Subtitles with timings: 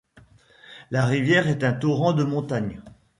[0.89, 2.81] La rivière est un torrent de montagne.